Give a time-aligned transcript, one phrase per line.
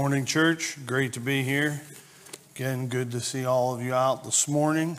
[0.00, 0.78] Morning, church.
[0.86, 1.82] Great to be here.
[2.54, 4.96] Again, good to see all of you out this morning.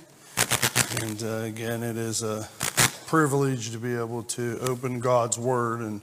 [1.02, 2.48] And uh, again, it is a
[3.08, 6.02] privilege to be able to open God's Word and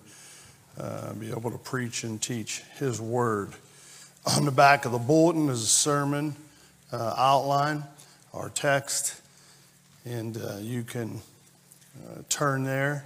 [0.80, 3.52] uh, be able to preach and teach His Word.
[4.36, 6.34] On the back of the bulletin is a sermon
[6.90, 7.84] uh, outline,
[8.34, 9.22] our text,
[10.04, 11.20] and uh, you can
[12.04, 13.04] uh, turn there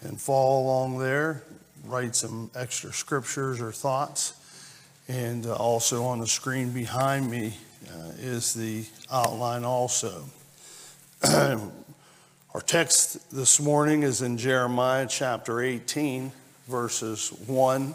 [0.00, 1.42] and follow along there,
[1.84, 4.38] write some extra scriptures or thoughts.
[5.08, 7.54] And uh, also on the screen behind me
[7.88, 10.24] uh, is the outline also.
[11.24, 16.30] Our text this morning is in Jeremiah chapter 18,
[16.68, 17.94] verses 1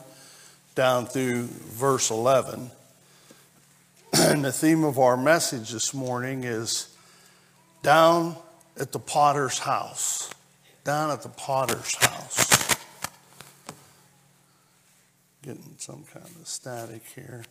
[0.73, 2.71] down through verse 11.
[4.13, 6.95] And the theme of our message this morning is
[7.83, 8.35] down
[8.79, 10.31] at the potter's house.
[10.83, 12.56] Down at the potter's house.
[15.47, 17.45] Getting some kind of static here.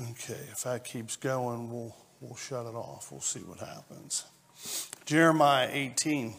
[0.00, 3.08] Okay, if that keeps going, we'll, we'll shut it off.
[3.12, 4.24] We'll see what happens.
[5.04, 6.32] Jeremiah 18,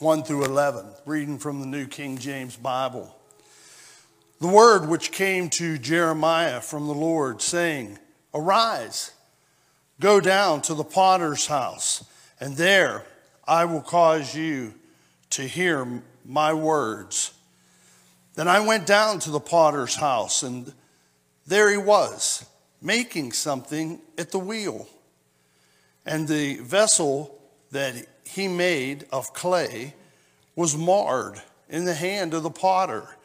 [0.00, 3.16] 1 through 11, reading from the New King James Bible.
[4.38, 7.98] The word which came to Jeremiah from the Lord, saying,
[8.34, 9.12] Arise,
[9.98, 12.04] go down to the potter's house,
[12.38, 13.04] and there
[13.48, 14.74] I will cause you
[15.30, 17.32] to hear my words.
[18.34, 20.74] Then I went down to the potter's house, and
[21.46, 22.44] there he was,
[22.82, 24.86] making something at the wheel.
[26.04, 29.94] And the vessel that he made of clay
[30.54, 33.15] was marred in the hand of the potter.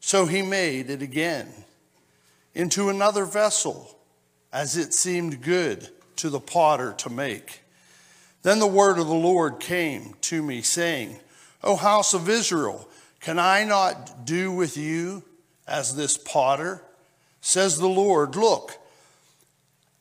[0.00, 1.48] So he made it again
[2.54, 3.96] into another vessel,
[4.52, 7.60] as it seemed good to the potter to make.
[8.42, 11.20] Then the word of the Lord came to me, saying,
[11.62, 12.88] O house of Israel,
[13.20, 15.22] can I not do with you
[15.68, 16.82] as this potter?
[17.42, 18.78] Says the Lord, Look,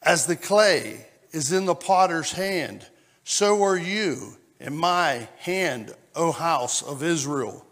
[0.02, 2.88] as the clay is in the potter's hand,
[3.24, 7.66] so are you in my hand, O house of Israel.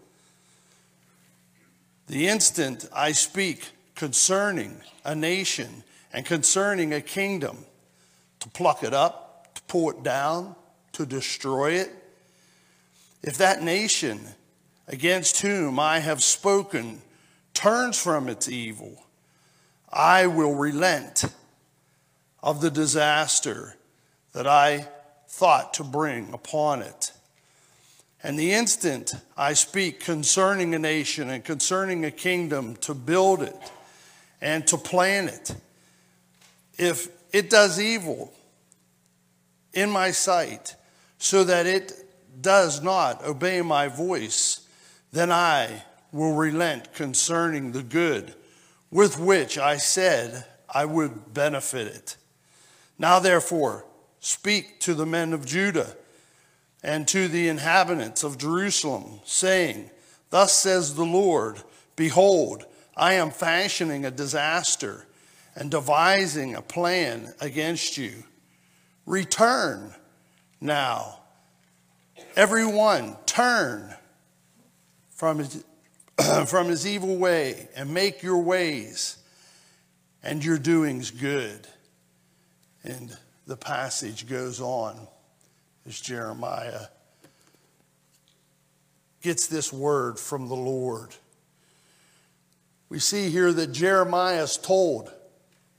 [2.07, 7.65] The instant I speak concerning a nation and concerning a kingdom,
[8.39, 10.55] to pluck it up, to pull it down,
[10.93, 11.91] to destroy it,
[13.21, 14.21] if that nation
[14.87, 17.01] against whom I have spoken
[17.53, 19.03] turns from its evil,
[19.91, 21.25] I will relent
[22.41, 23.75] of the disaster
[24.31, 24.87] that I
[25.27, 27.11] thought to bring upon it.
[28.27, 33.55] And the instant I speak concerning a nation and concerning a kingdom to build it
[34.41, 35.55] and to plan it,
[36.77, 38.33] if it does evil
[39.71, 40.75] in my sight
[41.17, 41.93] so that it
[42.41, 44.67] does not obey my voice,
[45.13, 48.35] then I will relent concerning the good
[48.91, 52.17] with which I said I would benefit it.
[52.99, 53.85] Now, therefore,
[54.19, 55.95] speak to the men of Judah
[56.83, 59.89] and to the inhabitants of Jerusalem, saying,
[60.29, 61.61] Thus says the Lord,
[61.95, 62.65] Behold,
[62.95, 65.05] I am fashioning a disaster
[65.55, 68.23] and devising a plan against you.
[69.05, 69.93] Return
[70.61, 71.19] now.
[72.35, 73.95] Everyone, turn
[75.09, 75.63] from his,
[76.47, 79.17] from his evil way and make your ways
[80.21, 81.67] and your doings good.
[82.83, 83.15] And
[83.47, 85.07] the passage goes on
[85.87, 86.87] as Jeremiah
[89.21, 91.15] gets this word from the Lord.
[92.89, 95.11] We see here that Jeremiah is told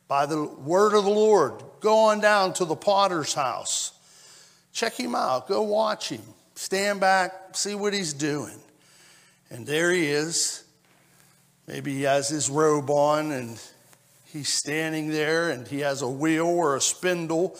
[0.09, 3.93] by the word of the Lord go on down to the potter's house.
[4.73, 6.23] Check him out, go watch him,
[6.55, 8.59] stand back, see what he's doing.
[9.51, 10.65] And there he is.
[11.67, 13.61] Maybe he has his robe on and
[14.27, 17.57] he's standing there and he has a wheel or a spindle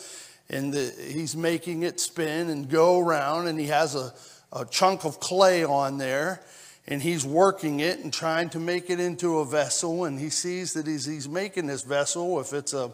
[0.49, 4.11] and the, he's making it spin and go around, and he has a,
[4.51, 6.41] a chunk of clay on there,
[6.87, 10.05] and he's working it and trying to make it into a vessel.
[10.05, 12.91] And he sees that he's, he's making this vessel, if it's a,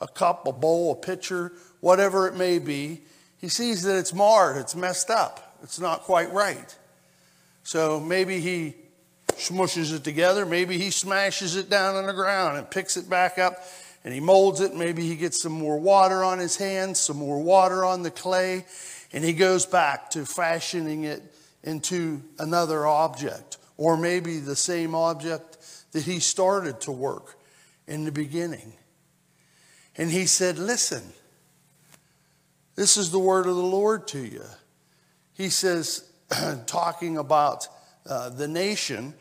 [0.00, 3.00] a cup, a bowl, a pitcher, whatever it may be,
[3.40, 6.76] he sees that it's marred, it's messed up, it's not quite right.
[7.64, 8.74] So maybe he
[9.32, 13.38] smushes it together, maybe he smashes it down on the ground and picks it back
[13.38, 13.64] up
[14.04, 14.74] and he molds it.
[14.74, 18.66] Maybe he gets some more water on his hands, some more water on the clay,
[19.12, 21.22] and he goes back to fashioning it
[21.62, 25.56] into another object, or maybe the same object
[25.92, 27.38] that he started to work
[27.86, 28.74] in the beginning.
[29.96, 31.02] And he said, Listen,
[32.74, 34.44] this is the word of the Lord to you.
[35.32, 36.10] He says,
[36.66, 37.68] talking about
[38.06, 39.14] uh, the nation,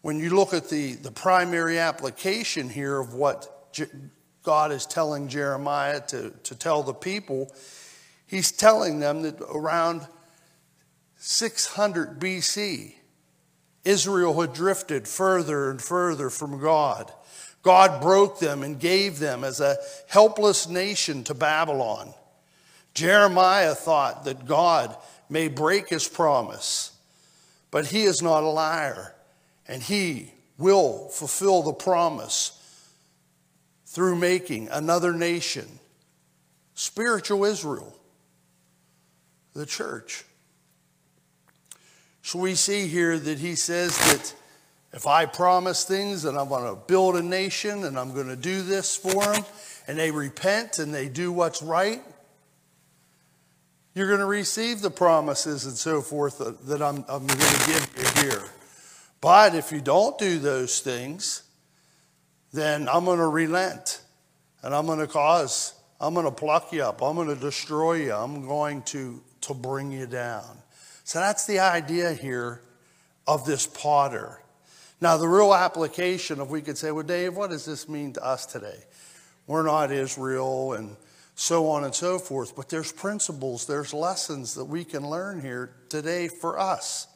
[0.00, 3.72] when you look at the, the primary application here of what
[4.42, 7.52] God is telling Jeremiah to, to tell the people,
[8.26, 10.06] he's telling them that around
[11.18, 12.94] 600 BC,
[13.84, 17.12] Israel had drifted further and further from God.
[17.62, 19.76] God broke them and gave them as a
[20.08, 22.12] helpless nation to Babylon.
[22.94, 24.96] Jeremiah thought that God
[25.28, 26.90] may break his promise,
[27.70, 29.14] but he is not a liar,
[29.68, 32.58] and he will fulfill the promise
[33.92, 35.66] through making another nation,
[36.74, 37.94] spiritual Israel,
[39.52, 40.24] the church.
[42.22, 44.34] So we see here that he says that
[44.94, 48.36] if I promise things and I'm going to build a nation and I'm going to
[48.36, 49.44] do this for them,
[49.86, 52.00] and they repent and they do what's right,
[53.94, 57.94] you're going to receive the promises and so forth that I'm, I'm going to give
[57.98, 58.42] you here.
[59.20, 61.42] But if you don't do those things,
[62.52, 64.02] then I'm going to relent
[64.62, 67.94] and I'm going to cause, I'm going to pluck you up, I'm going to destroy
[67.94, 70.58] you, I'm going to, to bring you down.
[71.04, 72.62] So that's the idea here
[73.26, 74.40] of this potter.
[75.00, 78.24] Now, the real application, if we could say, well, Dave, what does this mean to
[78.24, 78.84] us today?
[79.48, 80.96] We're not Israel and
[81.34, 82.54] so on and so forth.
[82.54, 87.08] But there's principles, there's lessons that we can learn here today for us.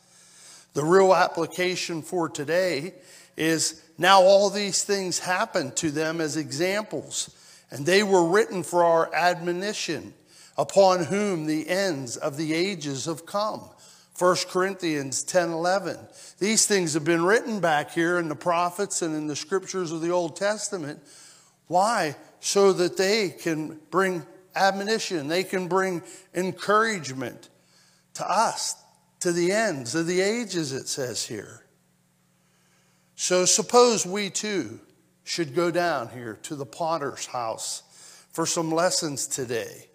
[0.75, 2.95] The real application for today
[3.37, 7.35] is now all these things happen to them as examples,
[7.71, 10.15] and they were written for our admonition,
[10.57, 13.69] upon whom the ends of the ages have come.
[14.19, 15.99] 1 Corinthians 10 11.
[16.39, 20.01] These things have been written back here in the prophets and in the scriptures of
[20.01, 21.01] the Old Testament.
[21.67, 22.17] Why?
[22.47, 24.25] so that they can bring
[24.55, 26.01] admonition, they can bring
[26.33, 27.49] encouragement
[28.15, 28.77] to us,
[29.19, 31.66] to the ends of the ages, it says here.
[33.17, 34.79] So suppose we too
[35.25, 37.83] should go down here to the potter's house
[38.31, 39.89] for some lessons today.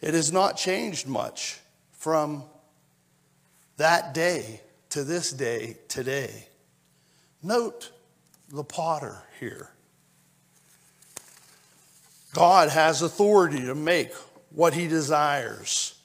[0.00, 1.60] It has not changed much
[1.92, 2.44] from
[3.76, 4.60] that day
[4.90, 6.48] to this day today.
[7.42, 7.92] Note
[8.50, 9.70] the potter here.
[12.34, 14.12] God has authority to make
[14.50, 15.95] what he desires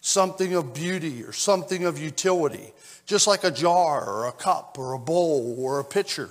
[0.00, 2.72] something of beauty or something of utility,
[3.06, 6.30] just like a jar or a cup or a bowl or a pitcher,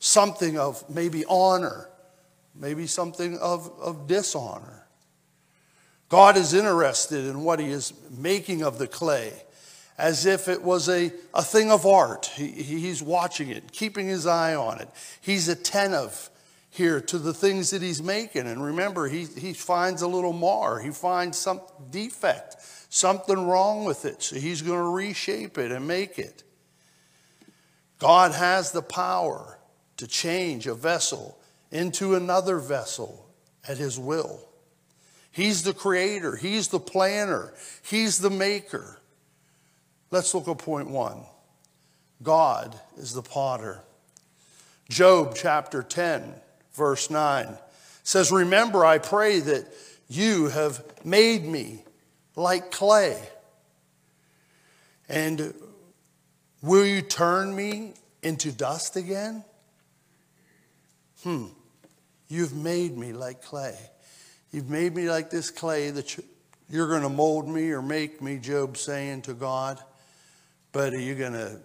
[0.00, 1.88] something of maybe honor,
[2.54, 4.86] maybe something of, of dishonor.
[6.08, 9.32] God is interested in what he is making of the clay
[9.98, 12.26] as if it was a, a thing of art.
[12.26, 14.88] He, he's watching it, keeping his eye on it.
[15.20, 16.30] He's attentive
[16.78, 18.46] here to the things that he's making.
[18.46, 21.60] And remember, he, he finds a little mar, he finds some
[21.90, 22.56] defect,
[22.88, 24.22] something wrong with it.
[24.22, 26.44] So he's going to reshape it and make it.
[27.98, 29.58] God has the power
[29.96, 31.36] to change a vessel
[31.72, 33.28] into another vessel
[33.66, 34.40] at his will.
[35.32, 39.00] He's the creator, he's the planner, he's the maker.
[40.10, 41.26] Let's look at point one
[42.22, 43.82] God is the potter.
[44.88, 46.34] Job chapter 10
[46.78, 47.58] verse 9
[48.02, 49.66] says, Remember, I pray that
[50.08, 51.84] you have made me
[52.36, 53.20] like clay.
[55.08, 55.52] And
[56.62, 57.92] will you turn me
[58.22, 59.44] into dust again?
[61.22, 61.46] Hmm.
[62.28, 63.76] You've made me like clay.
[64.52, 66.18] You've made me like this clay that
[66.70, 69.78] you're going to mold me or make me, Job saying to God.
[70.72, 71.58] But are you going to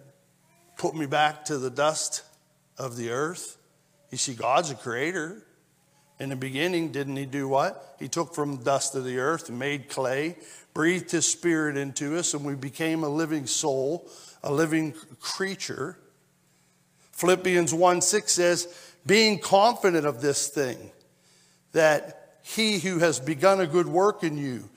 [0.76, 2.22] put me back to the dust
[2.78, 3.56] of the earth?
[4.14, 5.42] You see, God's a creator.
[6.20, 7.96] In the beginning, didn't he do what?
[7.98, 10.36] He took from the dust of the earth made clay,
[10.72, 14.08] breathed his spirit into us, and we became a living soul,
[14.44, 15.98] a living creature.
[17.10, 20.92] Philippians 1 6 says, being confident of this thing,
[21.72, 24.68] that he who has begun a good work in you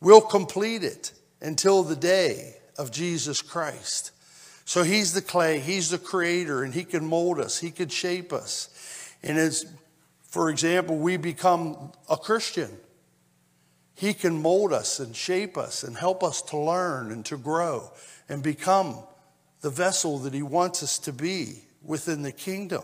[0.00, 4.12] will complete it until the day of Jesus Christ.
[4.64, 8.32] So he's the clay, he's the creator, and he can mold us, he can shape
[8.32, 8.68] us.
[9.22, 9.66] And as,
[10.22, 12.70] for example, we become a Christian,
[13.94, 17.92] he can mold us and shape us and help us to learn and to grow
[18.28, 18.98] and become
[19.60, 22.82] the vessel that he wants us to be within the kingdom.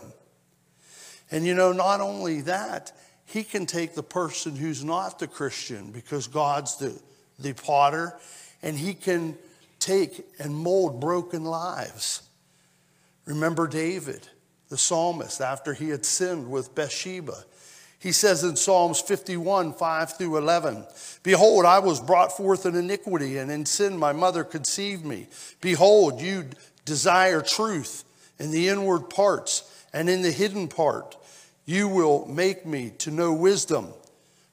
[1.31, 2.91] And you know, not only that,
[3.25, 6.99] he can take the person who's not the Christian because God's the,
[7.39, 8.17] the potter,
[8.61, 9.37] and he can
[9.81, 12.21] take and mold broken lives.
[13.25, 14.27] Remember David,
[14.69, 17.43] the psalmist, after he had sinned with Bathsheba.
[17.99, 20.85] He says in Psalms 51, 5 through 11,
[21.23, 25.27] Behold, I was brought forth in iniquity, and in sin my mother conceived me.
[25.59, 26.45] Behold, you
[26.85, 28.03] desire truth
[28.39, 31.15] in the inward parts, and in the hidden part
[31.65, 33.93] you will make me to know wisdom.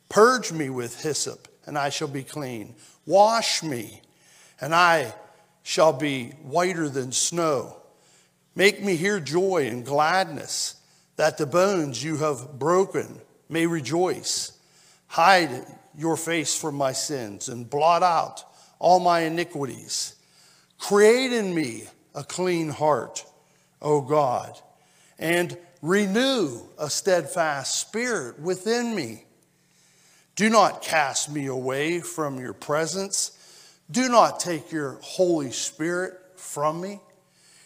[0.08, 2.74] Purge me with hyssop, and I shall be clean.
[3.06, 4.02] Wash me,
[4.60, 5.14] and I
[5.62, 7.76] shall be whiter than snow.
[8.54, 10.76] Make me hear joy and gladness,
[11.16, 14.52] that the bones you have broken may rejoice.
[15.08, 15.64] Hide
[15.96, 18.44] your face from my sins and blot out
[18.78, 20.14] all my iniquities.
[20.78, 21.84] Create in me
[22.14, 23.24] a clean heart,
[23.82, 24.58] O God,
[25.18, 29.24] and renew a steadfast spirit within me.
[30.36, 33.37] Do not cast me away from your presence.
[33.90, 37.00] Do not take your Holy Spirit from me.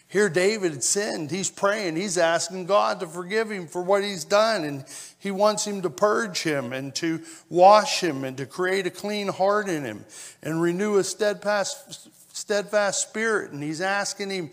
[0.07, 1.31] Here, David had sinned.
[1.31, 1.97] He's praying.
[1.97, 4.63] He's asking God to forgive him for what he's done.
[4.63, 4.85] And
[5.19, 9.29] he wants him to purge him and to wash him and to create a clean
[9.29, 10.05] heart in him
[10.43, 13.53] and renew a steadfast, steadfast spirit.
[13.53, 14.51] And he's asking him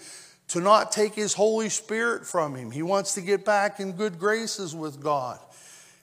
[0.48, 2.72] to not take his Holy Spirit from him.
[2.72, 5.40] He wants to get back in good graces with God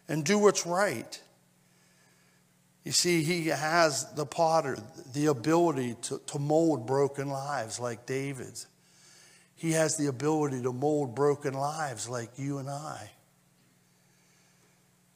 [0.06, 1.18] and do what's right.
[2.86, 4.78] You see, he has the potter,
[5.12, 8.68] the ability to, to mold broken lives like David's.
[9.56, 13.10] He has the ability to mold broken lives like you and I.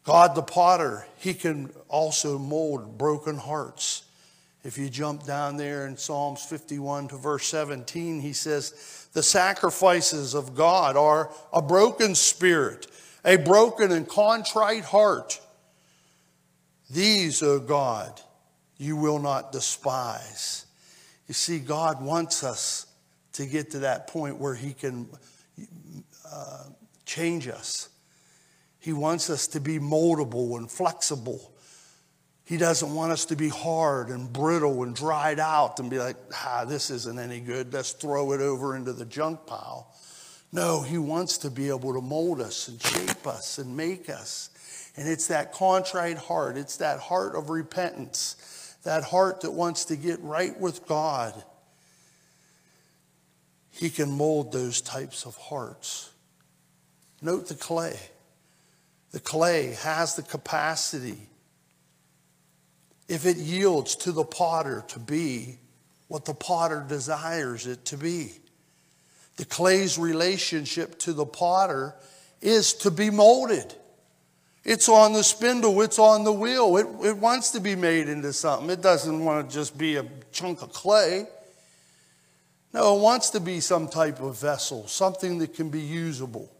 [0.02, 4.02] God the potter, he can also mold broken hearts.
[4.64, 10.34] If you jump down there in Psalms 51 to verse 17, he says, The sacrifices
[10.34, 12.88] of God are a broken spirit,
[13.24, 15.40] a broken and contrite heart.
[16.90, 18.20] These, O God,
[18.76, 20.66] you will not despise.
[21.28, 22.86] You see, God wants us
[23.34, 25.08] to get to that point where He can
[26.30, 26.64] uh,
[27.04, 27.88] change us.
[28.78, 31.52] He wants us to be moldable and flexible.
[32.44, 36.16] He doesn't want us to be hard and brittle and dried out and be like,
[36.34, 37.72] ah, this isn't any good.
[37.72, 39.94] Let's throw it over into the junk pile.
[40.50, 44.50] No, He wants to be able to mold us and shape us and make us.
[45.00, 49.96] And it's that contrite heart, it's that heart of repentance, that heart that wants to
[49.96, 51.42] get right with God
[53.80, 56.10] he can mold those types of hearts.
[57.22, 57.98] Note the clay.
[59.12, 61.16] The clay has the capacity,
[63.08, 65.58] if it yields to the potter, to be
[66.08, 68.32] what the potter desires it to be.
[69.36, 71.94] The clay's relationship to the potter
[72.42, 73.74] is to be molded.
[74.64, 76.76] It's on the spindle, it's on the wheel.
[76.76, 78.68] It, it wants to be made into something.
[78.68, 81.26] It doesn't want to just be a chunk of clay.
[82.72, 86.50] No, it wants to be some type of vessel, something that can be usable,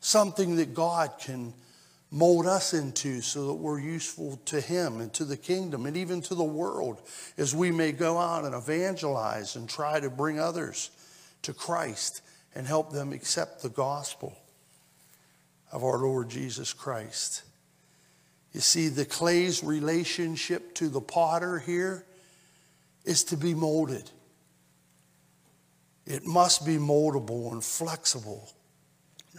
[0.00, 1.54] something that God can
[2.10, 6.20] mold us into so that we're useful to Him and to the kingdom and even
[6.22, 7.02] to the world
[7.36, 10.90] as we may go out and evangelize and try to bring others
[11.42, 12.22] to Christ
[12.54, 14.36] and help them accept the gospel
[15.72, 17.42] of our Lord Jesus Christ.
[18.52, 22.04] You see, the clay's relationship to the potter here
[23.04, 24.10] is to be molded.
[26.06, 28.48] It must be moldable and flexible,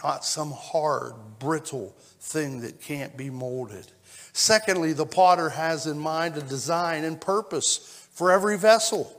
[0.03, 3.87] not some hard, brittle thing that can't be molded.
[4.33, 9.15] Secondly, the potter has in mind a design and purpose for every vessel.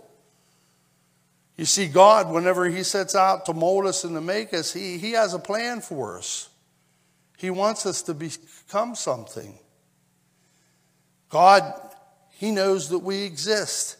[1.57, 4.99] You see, God, whenever He sets out to mold us and to make us, He,
[4.99, 6.50] he has a plan for us.
[7.41, 9.59] He wants us to become something.
[11.31, 11.73] God,
[12.33, 13.97] He knows that we exist.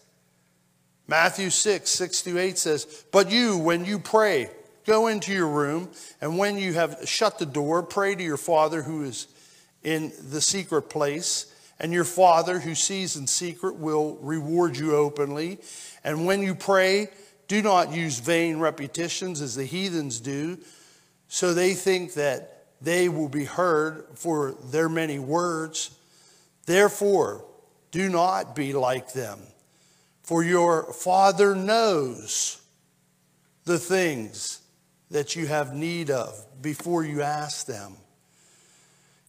[1.09, 4.51] Matthew 6, 6 through 8 says, But you, when you pray,
[4.87, 5.89] go into your room,
[6.21, 9.27] and when you have shut the door, pray to your Father who is
[9.83, 15.61] in the secret place, and your Father who sees in secret will reward you openly.
[16.05, 17.09] And when you pray,
[17.49, 20.59] do not use vain repetitions as the heathens do,
[21.27, 25.91] so they think that they will be heard for their many words.
[26.67, 27.45] Therefore,
[27.91, 29.41] do not be like them
[30.31, 32.63] for your Father knows
[33.65, 34.61] the things
[35.11, 37.97] that you have need of before you ask them.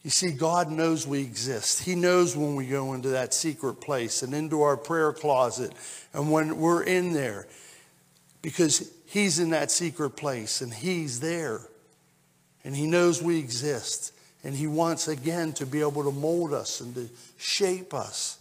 [0.04, 1.82] You see, God knows we exist.
[1.82, 5.74] He knows when we go into that secret place and into our prayer closet
[6.14, 7.48] and when we're in there
[8.44, 11.62] because He's in that secret place and He's there
[12.64, 14.14] and He knows we exist.
[14.44, 18.40] And He wants again to be able to mold us and to shape us.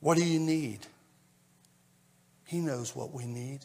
[0.00, 0.80] What do you need?
[2.46, 3.60] He knows what we need.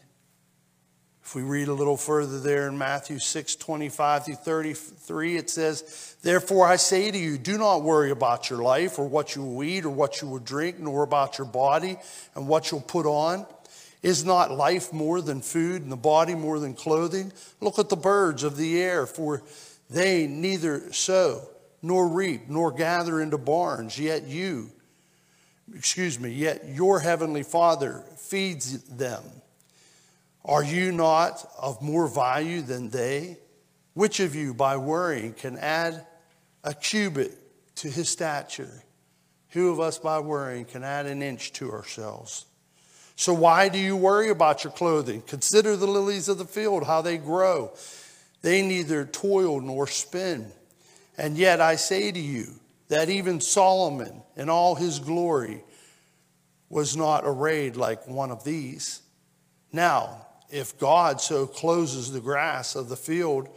[1.23, 6.17] If we read a little further there in Matthew 6 25 through 33, it says,
[6.21, 9.63] Therefore I say to you, do not worry about your life or what you will
[9.63, 11.97] eat or what you will drink, nor about your body
[12.35, 13.45] and what you'll put on.
[14.03, 17.31] Is not life more than food and the body more than clothing?
[17.61, 19.41] Look at the birds of the air, for
[19.89, 21.47] they neither sow
[21.81, 24.69] nor reap nor gather into barns, yet you,
[25.73, 29.23] excuse me, yet your heavenly Father feeds them.
[30.43, 33.37] Are you not of more value than they?
[33.93, 36.05] Which of you, by worrying, can add
[36.63, 37.31] a cubit
[37.75, 38.83] to his stature?
[39.49, 42.45] Who of us, by worrying, can add an inch to ourselves?
[43.15, 45.21] So, why do you worry about your clothing?
[45.21, 47.71] Consider the lilies of the field, how they grow.
[48.41, 50.51] They neither toil nor spin.
[51.17, 52.47] And yet, I say to you
[52.89, 55.63] that even Solomon, in all his glory,
[56.69, 59.01] was not arrayed like one of these.
[59.71, 63.47] Now, if God so closes the grass of the field,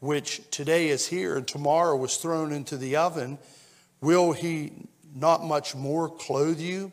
[0.00, 3.38] which today is here and tomorrow was thrown into the oven,
[4.00, 4.72] will he
[5.14, 6.92] not much more clothe you?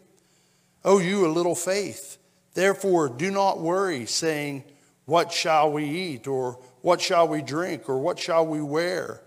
[0.84, 2.18] Oh, you a little faith.
[2.54, 4.64] Therefore, do not worry, saying,
[5.06, 6.28] What shall we eat?
[6.28, 7.90] Or what shall we drink?
[7.90, 9.22] Or what shall we wear?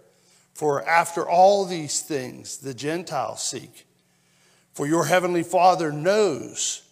[0.54, 3.86] For after all these things the Gentiles seek.
[4.72, 6.82] For your heavenly Father knows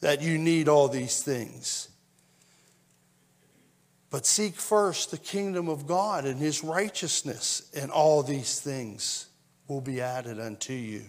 [0.00, 1.88] that you need all these things.
[4.10, 9.26] But seek first the kingdom of God and his righteousness, and all these things
[9.68, 11.04] will be added unto you.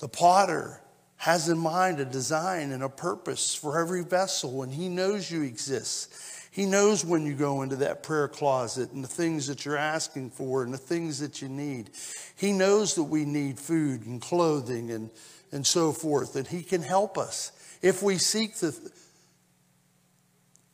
[0.00, 0.80] The potter
[1.18, 5.42] has in mind a design and a purpose for every vessel, and he knows you
[5.42, 6.14] exist.
[6.50, 10.30] He knows when you go into that prayer closet and the things that you're asking
[10.30, 11.90] for and the things that you need.
[12.36, 15.10] He knows that we need food and clothing and,
[15.52, 18.74] and so forth, and He can help us if we seek the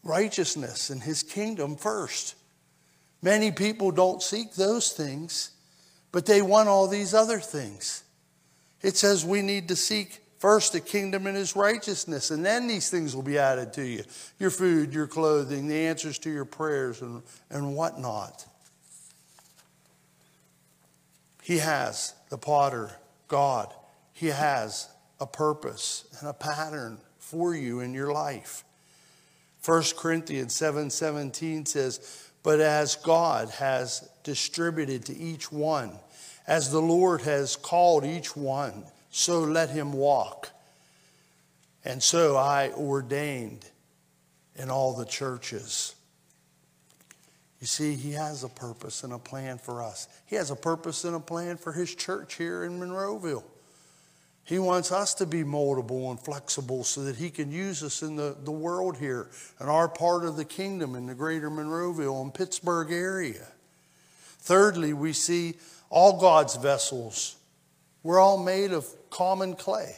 [0.05, 2.37] righteousness and his kingdom first.
[3.23, 5.51] Many people don't seek those things,
[6.13, 8.05] but they want all these other things.
[8.83, 12.91] It says we need to seek first the kingdom and his righteousness, and then these
[12.91, 14.05] things will be added to you
[14.39, 18.45] your food, your clothing, the answers to your prayers, and, and whatnot.
[21.43, 22.91] He has, the potter,
[23.27, 23.73] God,
[24.13, 28.65] he has a purpose and a pattern for you in your life.
[29.65, 35.93] 1 Corinthians 7 17 says, But as God has distributed to each one,
[36.47, 38.85] as the Lord has called each one,
[39.17, 40.51] so let him walk.
[41.85, 43.65] And so I ordained
[44.57, 45.95] in all the churches.
[47.61, 50.09] You see, he has a purpose and a plan for us.
[50.27, 53.45] He has a purpose and a plan for his church here in Monroeville.
[54.43, 58.17] He wants us to be moldable and flexible so that He can use us in
[58.17, 62.35] the, the world here and our part of the kingdom in the greater Monroeville and
[62.35, 63.47] Pittsburgh area.
[64.41, 65.55] Thirdly, we see
[65.89, 67.37] all God's vessels.
[68.03, 69.97] We're all made of common clay.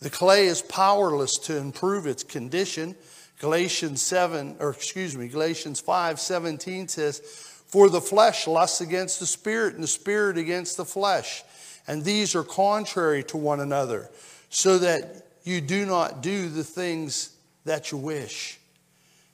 [0.00, 2.96] The clay is powerless to improve its condition.
[3.40, 7.18] Galatians 7, or excuse me, Galatians 5 17 says,
[7.66, 11.42] For the flesh lusts against the spirit, and the spirit against the flesh
[11.86, 14.10] and these are contrary to one another,
[14.48, 17.30] so that you do not do the things
[17.64, 18.58] that you wish.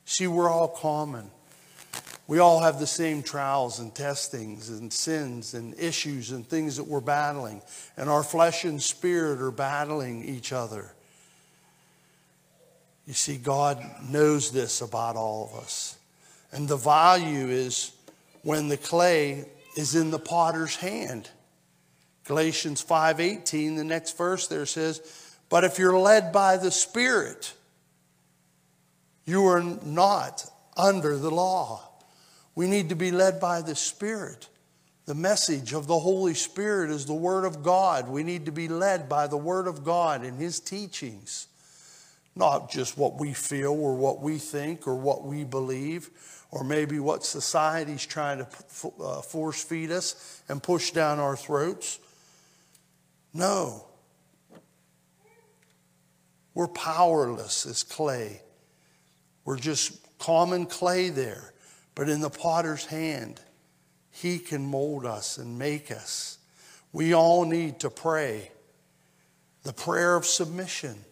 [0.04, 1.30] See, we're all common.
[2.30, 6.84] We all have the same trials and testings and sins and issues and things that
[6.84, 7.60] we're battling.
[7.96, 10.92] And our flesh and spirit are battling each other.
[13.04, 15.96] You see, God knows this about all of us.
[16.52, 17.90] And the value is
[18.42, 21.28] when the clay is in the potter's hand.
[22.26, 25.00] Galatians 5:18, the next verse there says,
[25.48, 27.54] "But if you're led by the Spirit,
[29.24, 31.89] you are not under the law."
[32.60, 34.50] We need to be led by the Spirit.
[35.06, 38.06] The message of the Holy Spirit is the Word of God.
[38.06, 41.46] We need to be led by the Word of God and His teachings,
[42.36, 46.10] not just what we feel or what we think or what we believe,
[46.50, 51.98] or maybe what society's trying to uh, force feed us and push down our throats.
[53.32, 53.86] No.
[56.52, 58.42] We're powerless as clay.
[59.46, 61.49] We're just common clay there.
[62.00, 63.42] But in the potter's hand,
[64.10, 66.38] he can mold us and make us.
[66.94, 68.52] We all need to pray
[69.64, 71.04] the prayer of submission.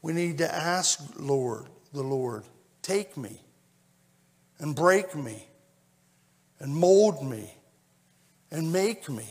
[0.00, 2.44] We need to ask Lord, the Lord,
[2.82, 3.40] take me
[4.60, 5.48] and break me
[6.60, 7.52] and mold me
[8.52, 9.28] and make me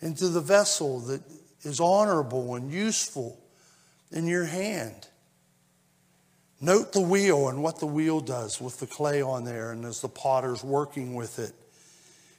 [0.00, 1.22] into the vessel that
[1.60, 3.38] is honorable and useful
[4.10, 5.06] in your hand.
[6.64, 10.00] Note the wheel and what the wheel does with the clay on there, and as
[10.00, 11.52] the potter's working with it,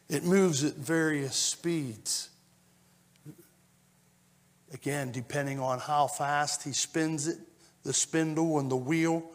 [0.07, 2.29] it moves at various speeds.
[4.73, 7.37] Again, depending on how fast he spins it,
[7.83, 9.29] the spindle and the wheel,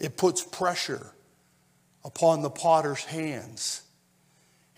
[0.00, 1.12] it puts pressure
[2.02, 3.82] upon the potter's hands.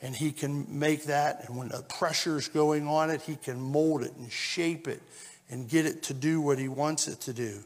[0.03, 3.61] And he can make that, and when the pressure is going on it, he can
[3.61, 5.01] mold it and shape it
[5.49, 7.63] and get it to do what he wants it to do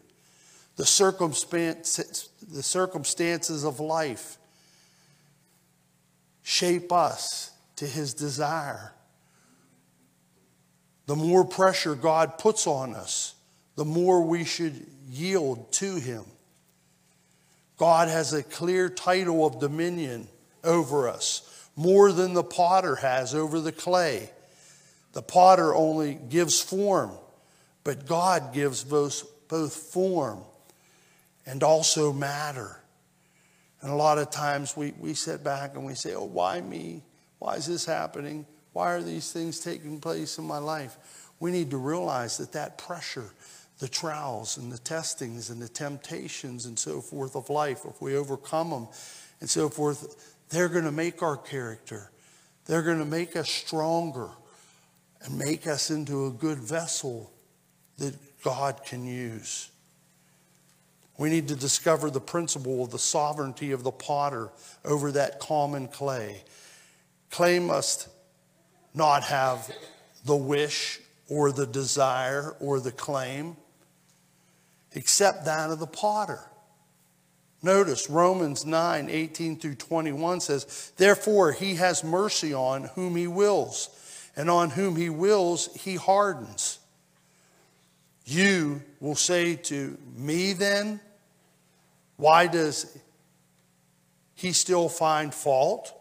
[0.76, 4.38] the, circumstance, the circumstances of life
[6.42, 8.92] shape us to his desire.
[11.06, 13.35] The more pressure God puts on us,
[13.76, 16.24] the more we should yield to him.
[17.76, 20.28] God has a clear title of dominion
[20.62, 24.30] over us, more than the potter has over the clay.
[25.12, 27.11] The potter only gives form,
[27.85, 30.44] but God gives both, both form
[31.46, 32.81] and also matter.
[33.81, 37.02] And a lot of times we, we sit back and we say, oh, why me?
[37.38, 38.46] Why is this happening?
[38.72, 40.96] Why are these things taking place in my life?
[41.40, 43.33] We need to realize that that pressure,
[43.81, 48.16] the trials and the testings and the temptations and so forth of life, if we
[48.16, 48.88] overcome them
[49.40, 52.12] and so forth, they're going to make our character.
[52.66, 54.31] They're going to make us stronger
[55.22, 57.33] and make us into a good vessel
[57.98, 59.71] that God can use.
[61.22, 64.50] We need to discover the principle of the sovereignty of the potter
[64.85, 66.42] over that common clay.
[67.30, 68.08] Clay must
[68.92, 69.70] not have
[70.24, 73.56] the wish or the desire or the claim,
[74.94, 76.40] except that of the potter.
[77.62, 83.90] Notice Romans 9 18 through 21 says, Therefore he has mercy on whom he wills,
[84.35, 86.80] and on whom he wills he hardens.
[88.24, 90.98] You will say to me then,
[92.22, 92.96] why does
[94.37, 95.92] he still find fault?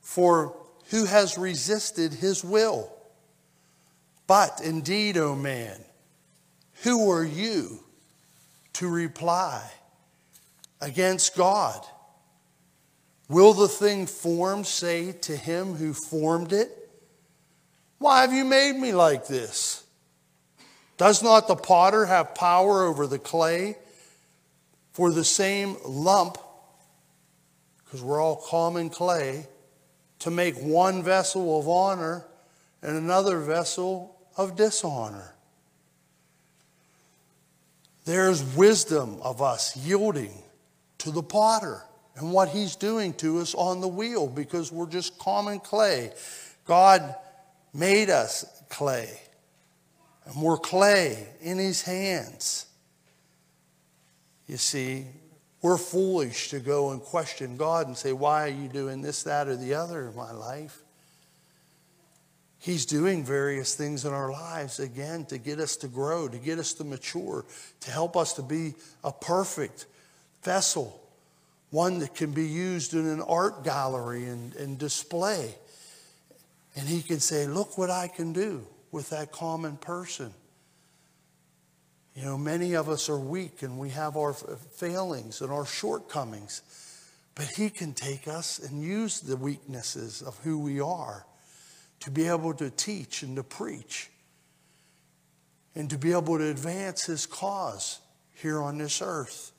[0.00, 0.56] For
[0.88, 2.90] who has resisted his will?
[4.26, 5.78] But indeed, O oh man,
[6.82, 7.80] who are you
[8.72, 9.62] to reply
[10.80, 11.84] against God?
[13.28, 16.70] Will the thing formed say to him who formed it,
[17.98, 19.84] Why have you made me like this?
[20.96, 23.76] Does not the potter have power over the clay
[24.96, 26.38] for the same lump,
[27.84, 29.46] because we're all common clay,
[30.20, 32.24] to make one vessel of honor
[32.80, 35.34] and another vessel of dishonor?
[38.06, 40.32] There's wisdom of us yielding
[40.96, 41.82] to the potter
[42.14, 46.10] and what he's doing to us on the wheel because we're just common clay.
[46.64, 47.14] God
[47.74, 49.20] made us clay.
[50.24, 52.64] And we're clay in his hands.
[54.46, 55.06] You see,
[55.62, 59.48] we're foolish to go and question God and say, Why are you doing this, that,
[59.48, 60.82] or the other in my life?
[62.58, 66.58] He's doing various things in our lives, again, to get us to grow, to get
[66.58, 67.44] us to mature,
[67.80, 69.86] to help us to be a perfect
[70.42, 71.00] vessel,
[71.70, 75.54] one that can be used in an art gallery and, and display.
[76.74, 80.32] And He can say, Look what I can do with that common person.
[82.16, 85.66] You know, many of us are weak and we have our uh, failings and our
[85.66, 86.62] shortcomings,
[87.34, 91.26] but He can take us and use the weaknesses of who we are
[92.00, 94.10] to be able to teach and to preach
[95.74, 98.00] and to be able to advance His cause
[98.32, 99.52] here on this earth.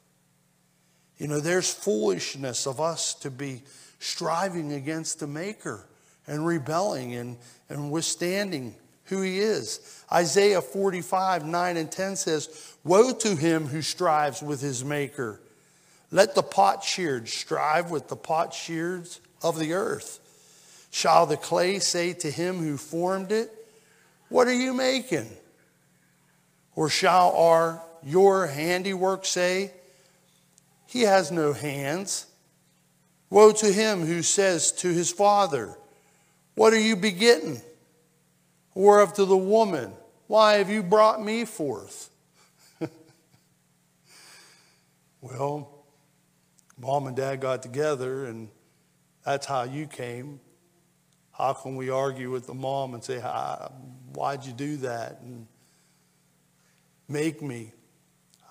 [1.19, 3.61] You know, there's foolishness of us to be
[3.99, 5.87] striving against the Maker
[6.25, 7.37] and rebelling and,
[7.69, 8.73] and withstanding
[9.07, 10.03] who he is.
[10.11, 15.41] Isaiah 45, 9 and 10 says, Woe to him who strives with his maker.
[16.11, 20.19] Let the potsherds strive with the potsherds of the earth.
[20.91, 23.51] Shall the clay say to him who formed it,
[24.29, 25.27] What are you making?
[26.75, 29.71] Or shall our your handiwork say,
[30.85, 32.25] He has no hands?
[33.29, 35.77] Woe to him who says to his father,
[36.55, 37.61] What are you begetting?
[38.77, 39.91] Whereof to the woman,
[40.27, 42.11] Why have you brought me forth?
[45.21, 45.83] well,
[46.77, 48.49] mom and dad got together, and
[49.25, 50.39] that's how you came.
[51.31, 53.19] How can we argue with the mom and say,
[54.13, 55.21] Why'd you do that?
[55.21, 55.47] And
[57.07, 57.71] make me.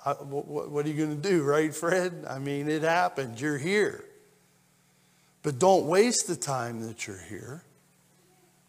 [0.05, 2.25] What are you going to do, right, Fred?
[2.29, 3.41] I mean, it happened.
[3.41, 4.05] You're here.
[5.45, 7.63] But don't waste the time that you're here.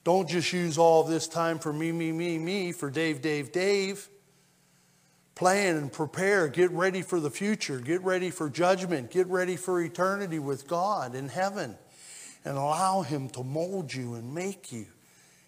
[0.07, 4.07] Don't just use all this time for me, me, me, me, for Dave, Dave, Dave.
[5.35, 9.81] plan and prepare, get ready for the future, get ready for judgment, get ready for
[9.81, 11.75] eternity with God in heaven,
[12.45, 14.85] and allow Him to mold you and make you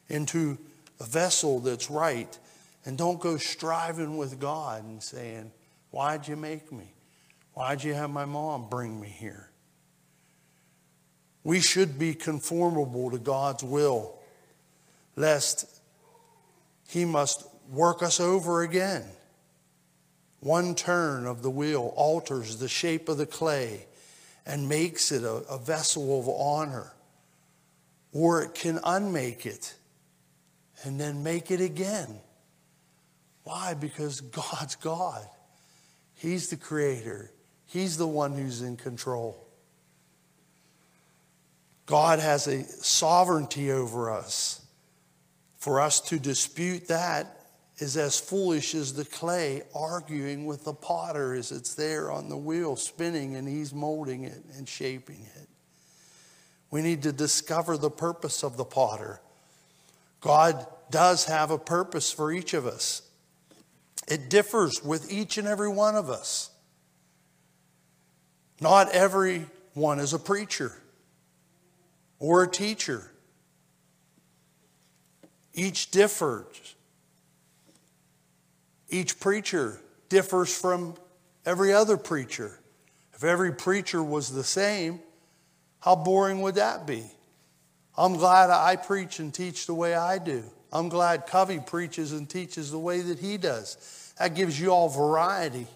[0.09, 0.57] into
[0.99, 2.37] a vessel that's right.
[2.83, 5.53] And don't go striving with God and saying,
[5.91, 6.91] Why'd you make me?
[7.53, 9.51] Why'd you have my mom bring me here?
[11.45, 14.18] We should be conformable to God's will,
[15.19, 15.65] lest
[16.87, 19.03] He must work us over again.
[20.39, 23.85] One turn of the wheel alters the shape of the clay
[24.45, 26.93] and makes it a, a vessel of honor.
[28.13, 29.75] Or it can unmake it
[30.83, 32.21] and then make it again.
[33.43, 33.73] Why?
[33.73, 35.27] Because God's God.
[36.15, 37.31] He's the creator,
[37.65, 39.45] He's the one who's in control.
[41.85, 44.65] God has a sovereignty over us.
[45.59, 47.39] For us to dispute that
[47.77, 52.37] is as foolish as the clay arguing with the potter as it's there on the
[52.37, 55.47] wheel spinning and he's molding it and shaping it.
[56.71, 59.21] We need to discover the purpose of the potter.
[60.21, 63.01] God does have a purpose for each of us.
[64.07, 66.49] It differs with each and every one of us.
[68.61, 70.73] Not everyone is a preacher
[72.19, 73.08] or a teacher.
[75.59, 76.75] Each differs.
[78.87, 80.95] Each preacher differs from
[81.45, 82.57] every other preacher.
[83.13, 85.01] If every preacher was the same,
[85.81, 87.03] how boring would that be?
[87.97, 90.45] I'm glad I preach and teach the way I do.
[90.71, 94.13] I'm glad Covey preaches and teaches the way that he does.
[94.17, 95.67] That gives you all variety.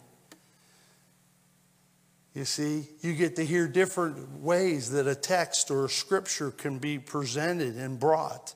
[2.33, 6.77] You see, you get to hear different ways that a text or a scripture can
[6.77, 8.55] be presented and brought.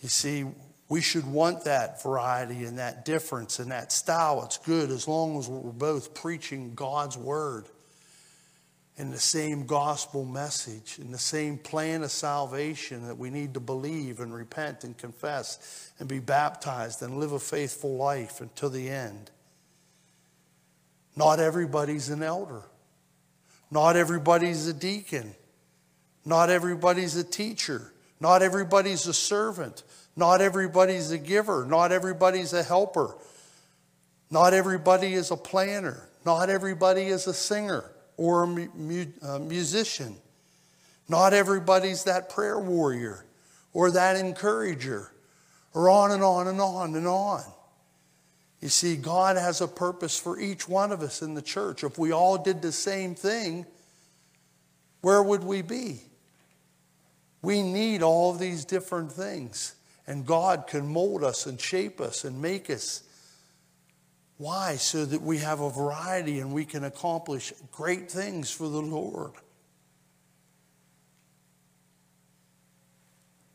[0.00, 0.46] You see,
[0.88, 4.42] we should want that variety and that difference and that style.
[4.44, 7.66] It's good as long as we're both preaching God's word
[8.98, 13.60] and the same gospel message and the same plan of salvation that we need to
[13.60, 18.90] believe and repent and confess and be baptized and live a faithful life until the
[18.90, 19.30] end.
[21.16, 22.62] Not everybody's an elder.
[23.70, 25.34] Not everybody's a deacon.
[26.24, 27.92] Not everybody's a teacher.
[28.20, 29.82] Not everybody's a servant.
[30.16, 31.64] Not everybody's a giver.
[31.64, 33.16] Not everybody's a helper.
[34.30, 36.08] Not everybody is a planner.
[36.26, 40.14] Not everybody is a singer or a, mu- a uh, musician.
[41.08, 43.24] Not everybody's that prayer warrior
[43.72, 45.12] or that encourager,
[45.74, 47.42] or on and on and on and on.
[48.60, 51.82] You see, God has a purpose for each one of us in the church.
[51.82, 53.64] If we all did the same thing,
[55.00, 56.02] where would we be?
[57.42, 59.74] We need all these different things.
[60.06, 63.02] And God can mold us and shape us and make us.
[64.38, 64.76] Why?
[64.76, 69.32] So that we have a variety and we can accomplish great things for the Lord.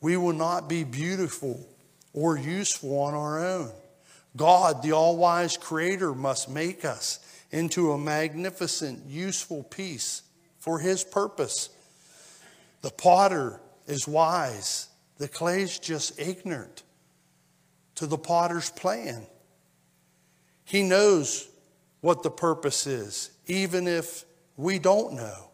[0.02, 1.68] We will not be beautiful
[2.14, 3.72] or useful on our own.
[4.38, 7.20] God, the all wise creator, must make us
[7.52, 10.22] into a magnificent, useful piece
[10.60, 11.70] for his purpose.
[12.82, 16.84] The potter is wise the clay's just ignorant
[17.96, 19.26] to the potter's plan.
[20.66, 21.48] He knows
[22.02, 24.26] what the purpose is, even if
[24.58, 25.50] we don't know.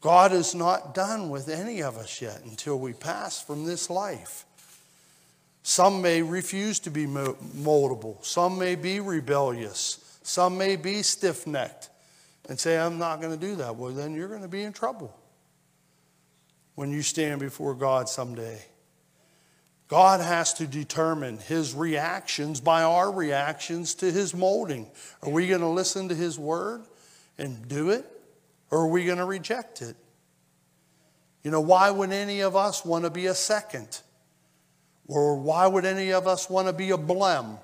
[0.00, 4.46] God is not done with any of us yet until we pass from this life.
[5.62, 8.24] Some may refuse to be moldable.
[8.24, 10.18] Some may be rebellious.
[10.22, 11.90] Some may be stiff necked
[12.48, 13.76] and say, I'm not going to do that.
[13.76, 15.14] Well, then you're going to be in trouble
[16.74, 18.62] when you stand before God someday.
[19.88, 24.88] God has to determine his reactions by our reactions to his molding.
[25.22, 26.82] Are we going to listen to his word
[27.38, 28.06] and do it,
[28.70, 29.96] or are we going to reject it?
[31.42, 34.00] You know, why would any of us want to be a second?
[35.08, 37.58] Or why would any of us want to be a blem?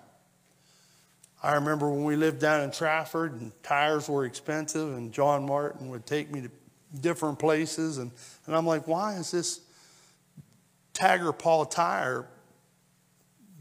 [1.40, 5.90] I remember when we lived down in Trafford and tires were expensive, and John Martin
[5.90, 6.50] would take me to
[7.00, 7.98] different places.
[7.98, 8.10] And,
[8.46, 9.60] and I'm like, why is this
[10.92, 12.26] Tiger Paw tire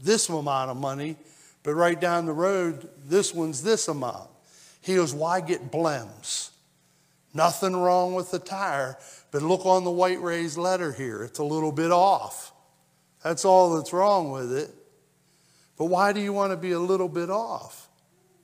[0.00, 1.16] this amount of money,
[1.62, 4.30] but right down the road, this one's this amount?
[4.80, 6.50] He goes, why get blems?
[7.34, 8.96] Nothing wrong with the tire,
[9.30, 11.22] but look on the white raised letter here.
[11.22, 12.52] It's a little bit off.
[13.22, 14.70] That's all that's wrong with it.
[15.76, 17.88] But why do you want to be a little bit off?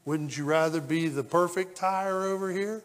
[0.04, 2.82] Wouldn't you rather be the perfect tire over here?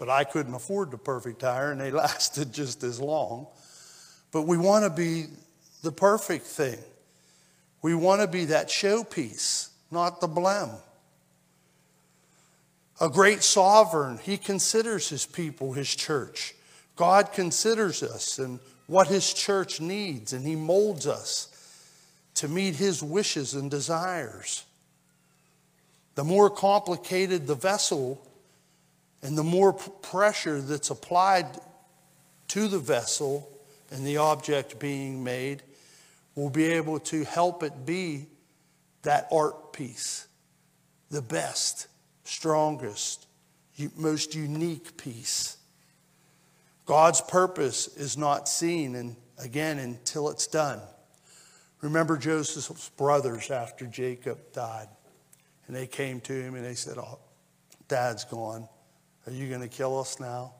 [0.00, 3.46] But I couldn't afford the perfect tire, and they lasted just as long.
[4.32, 5.26] But we want to be
[5.82, 6.78] the perfect thing.
[7.82, 10.74] We want to be that showpiece, not the blem.
[12.98, 16.54] A great sovereign, he considers his people, his church.
[16.96, 21.48] God considers us and what his church needs, and he molds us
[22.36, 24.64] to meet his wishes and desires.
[26.14, 28.26] The more complicated the vessel
[29.22, 31.46] and the more pressure that's applied
[32.48, 33.48] to the vessel
[33.90, 35.62] and the object being made,
[36.34, 38.26] will be able to help it be
[39.02, 40.26] that art piece,
[41.10, 41.88] the best,
[42.24, 43.26] strongest,
[43.96, 45.56] most unique piece.
[46.86, 50.80] God's purpose is not seen, and again, until it's done.
[51.80, 54.88] Remember Joseph's brothers after Jacob died.
[55.66, 57.20] And they came to him and they said, Oh,
[57.86, 58.68] dad's gone.
[59.30, 60.52] Are you going to kill us now?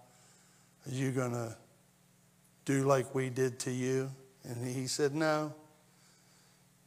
[0.87, 1.56] Are you going to
[2.64, 4.09] do like we did to you?
[4.44, 5.52] And he said, No.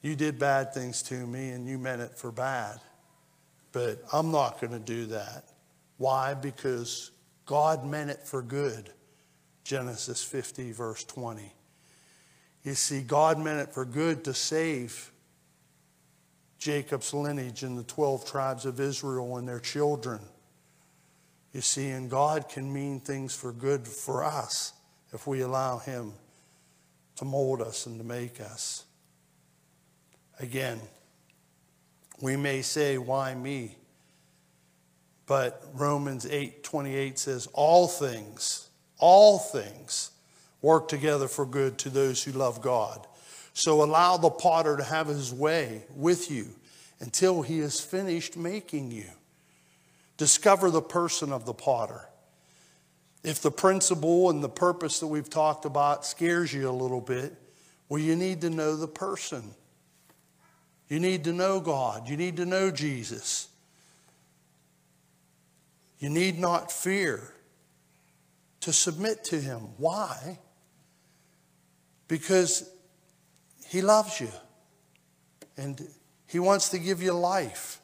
[0.02, 2.80] You did bad things to me and you meant it for bad.
[3.74, 5.46] But I'm not going to do that.
[5.98, 6.34] Why?
[6.34, 7.12] Because
[7.46, 8.90] God meant it for good.
[9.66, 11.54] Genesis 50, verse 20.
[12.64, 15.12] You see, God meant it for good to save
[16.60, 20.22] Jacob's lineage and the 12 tribes of Israel and their children.
[21.54, 24.74] You see, and God can mean things for good for us
[25.14, 26.14] if we allow Him
[27.18, 28.86] to mold us and to make us.
[30.40, 30.82] Again,
[32.20, 33.76] we may say, Why me?
[35.28, 40.12] But Romans 8 28 says, All things, all things
[40.62, 43.06] work together for good to those who love God.
[43.54, 46.48] So allow the potter to have his way with you
[47.00, 49.06] until he is finished making you.
[50.24, 52.08] Discover the person of the potter.
[53.24, 57.34] If the principle and the purpose that we've talked about scares you a little bit,
[57.90, 59.44] well, you need to know the person.
[60.88, 62.08] You need to know God.
[62.08, 63.50] You need to know Jesus.
[66.00, 67.34] You need not fear
[68.62, 69.60] to submit to Him.
[69.78, 70.40] Why?
[72.14, 72.70] because
[73.68, 74.30] He loves you
[75.58, 75.82] and
[76.28, 77.80] He wants to give you life.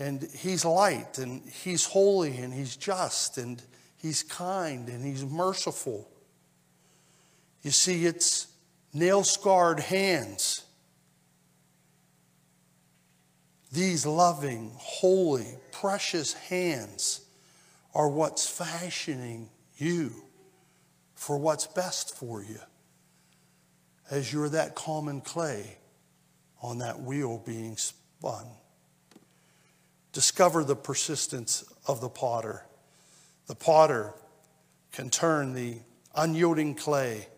[0.00, 3.62] And He's light and He's holy and He's just and
[3.96, 6.10] He's kind and He's merciful.
[7.62, 8.48] You see, it's
[8.94, 10.64] nail scarred hands.
[13.72, 17.20] These loving, holy, precious hands
[17.94, 20.12] are what's fashioning you
[21.14, 22.58] for what's best for you
[24.10, 25.76] as you're that common clay
[26.62, 28.46] on that wheel being spun.
[30.12, 32.64] Discover the persistence of the potter.
[33.46, 34.12] The potter
[34.92, 35.78] can turn the
[36.14, 37.28] unyielding clay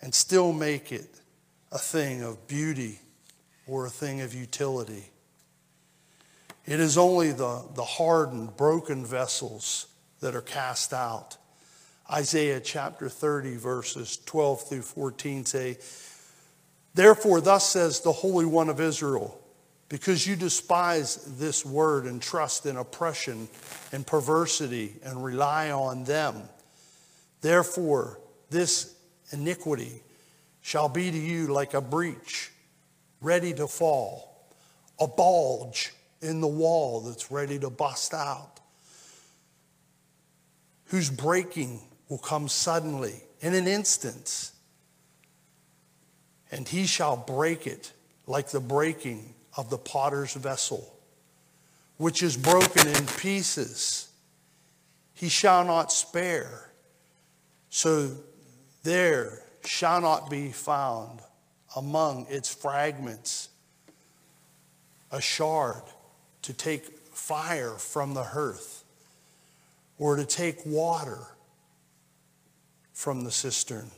[0.00, 1.20] and still make it
[1.70, 2.98] a thing of beauty
[3.66, 5.10] or a thing of utility.
[6.66, 9.86] It is only the, the hardened, broken vessels
[10.20, 11.36] that are cast out
[12.10, 15.78] Isaiah chapter 30, verses 12 through 14 say,
[16.94, 19.40] Therefore, thus says the Holy One of Israel,
[19.92, 23.46] because you despise this word and trust in oppression
[23.92, 26.34] and perversity and rely on them.
[27.42, 28.94] Therefore, this
[29.32, 30.02] iniquity
[30.62, 32.50] shall be to you like a breach
[33.20, 34.48] ready to fall,
[34.98, 38.60] a bulge in the wall that's ready to bust out,
[40.86, 44.52] whose breaking will come suddenly in an instant,
[46.50, 47.92] and he shall break it
[48.26, 50.96] like the breaking of the potter's vessel,
[51.96, 54.08] which is broken in pieces.
[55.14, 56.70] He shall not spare,
[57.70, 58.10] so
[58.82, 61.20] there shall not be found
[61.76, 63.48] among its fragments
[65.10, 65.82] a shard
[66.42, 68.84] to take fire from the hearth
[69.98, 71.20] or to take water
[72.92, 73.90] from the cistern.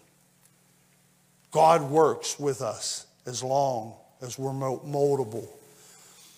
[1.51, 5.49] God works with us as long as we're moldable.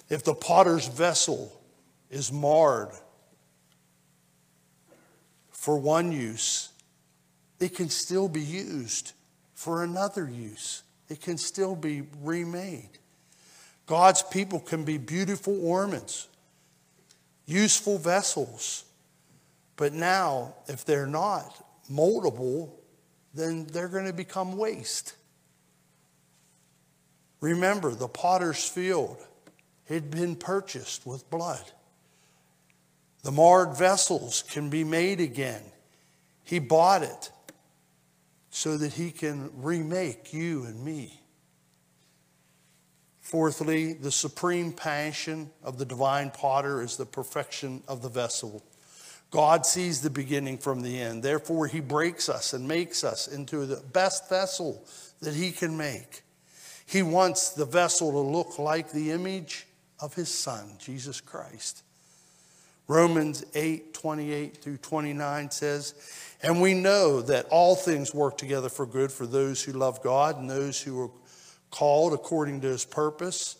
[0.08, 1.52] If the potter's vessel
[2.10, 2.90] is marred
[5.50, 6.70] for one use,
[7.58, 9.12] it can still be used
[9.54, 10.82] for another use.
[11.08, 12.90] It can still be remade.
[13.86, 16.28] God's people can be beautiful ornaments,
[17.46, 18.84] useful vessels.
[19.76, 22.70] But now, if they're not, moldable,
[23.34, 25.14] then they're going to become waste.
[27.40, 29.18] Remember, the potter's field
[29.88, 31.72] had been purchased with blood.
[33.22, 35.62] The marred vessels can be made again.
[36.44, 37.30] He bought it
[38.50, 41.20] so that he can remake you and me.
[43.20, 48.62] Fourthly, the supreme passion of the divine potter is the perfection of the vessel.
[49.32, 51.24] God sees the beginning from the end.
[51.24, 54.86] Therefore, he breaks us and makes us into the best vessel
[55.20, 56.22] that he can make.
[56.86, 59.66] He wants the vessel to look like the image
[60.00, 61.82] of his son, Jesus Christ.
[62.88, 65.94] Romans 8, 28 through 29 says,
[66.42, 70.38] And we know that all things work together for good for those who love God
[70.38, 71.10] and those who are
[71.70, 73.56] called according to his purpose,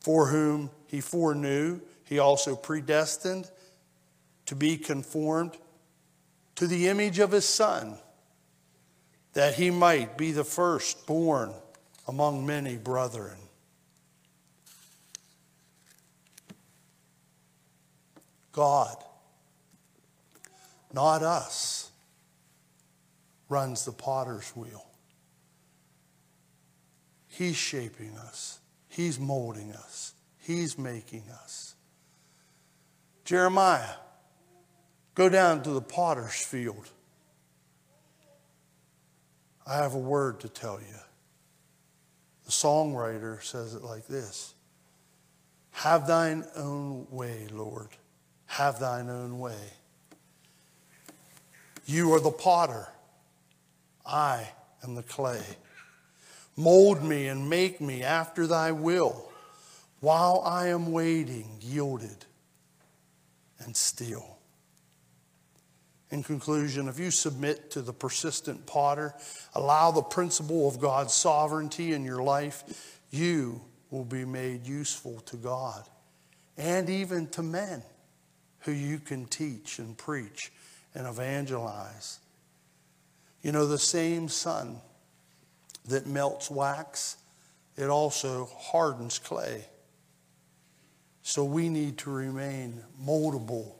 [0.00, 3.50] for whom he foreknew, he also predestined
[4.46, 5.56] to be conformed
[6.56, 7.96] to the image of his son,
[9.32, 11.54] that he might be the firstborn
[12.10, 13.38] among many brethren.
[18.50, 18.96] God,
[20.92, 21.92] not us,
[23.48, 24.84] runs the potter's wheel.
[27.28, 28.58] He's shaping us,
[28.88, 31.76] He's molding us, He's making us.
[33.24, 33.94] Jeremiah,
[35.14, 36.90] go down to the potter's field.
[39.64, 41.09] I have a word to tell you.
[42.50, 44.54] The songwriter says it like this
[45.70, 47.90] Have thine own way, Lord.
[48.46, 49.70] Have thine own way.
[51.86, 52.88] You are the potter.
[54.04, 54.48] I
[54.82, 55.44] am the clay.
[56.56, 59.30] Mold me and make me after thy will
[60.00, 62.26] while I am waiting, yielded
[63.60, 64.39] and still.
[66.10, 69.14] In conclusion, if you submit to the persistent potter,
[69.54, 75.36] allow the principle of God's sovereignty in your life, you will be made useful to
[75.36, 75.84] God
[76.56, 77.82] and even to men
[78.60, 80.52] who you can teach and preach
[80.94, 82.18] and evangelize.
[83.42, 84.76] You know, the same sun
[85.86, 87.16] that melts wax,
[87.76, 89.64] it also hardens clay.
[91.22, 93.72] So we need to remain moldable,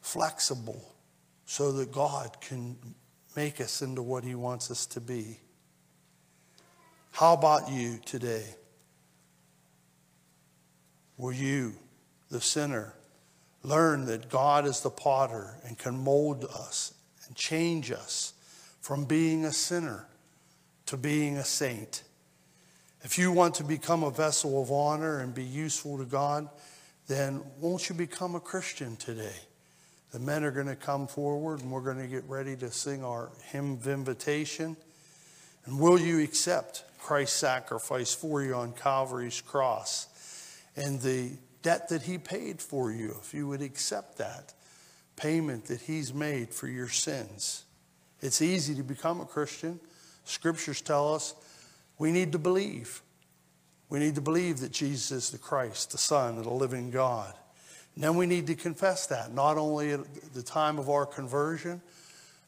[0.00, 0.94] flexible,
[1.48, 2.76] so that God can
[3.34, 5.38] make us into what He wants us to be.
[7.10, 8.44] How about you today?
[11.16, 11.72] Will you,
[12.30, 12.92] the sinner,
[13.62, 16.92] learn that God is the potter and can mold us
[17.26, 18.34] and change us
[18.82, 20.06] from being a sinner
[20.84, 22.02] to being a saint.
[23.00, 26.46] If you want to become a vessel of honor and be useful to God,
[27.06, 29.47] then won't you become a Christian today?
[30.12, 33.04] The men are going to come forward and we're going to get ready to sing
[33.04, 34.76] our hymn of invitation.
[35.66, 40.06] And will you accept Christ's sacrifice for you on Calvary's cross
[40.76, 41.32] and the
[41.62, 44.54] debt that he paid for you, if you would accept that
[45.16, 47.64] payment that he's made for your sins?
[48.22, 49.78] It's easy to become a Christian.
[50.24, 51.34] Scriptures tell us
[51.98, 53.02] we need to believe.
[53.90, 57.34] We need to believe that Jesus is the Christ, the Son of the living God.
[57.98, 61.82] And then we need to confess that, not only at the time of our conversion,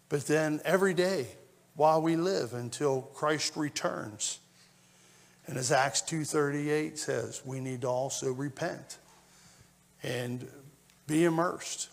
[0.08, 1.26] but then every day
[1.74, 4.38] while we live until Christ returns.
[5.48, 8.98] And as Acts 2:38 says, we need to also repent
[10.04, 10.48] and
[11.08, 11.88] be immersed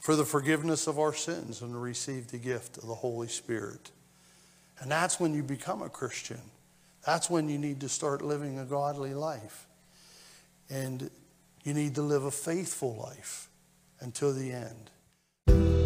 [0.00, 3.92] for the forgiveness of our sins and receive the gift of the Holy Spirit.
[4.80, 6.40] And that's when you become a Christian.
[7.06, 9.68] That's when you need to start living a godly life.
[10.68, 11.08] And
[11.64, 13.48] you need to live a faithful life
[14.00, 15.81] until the end.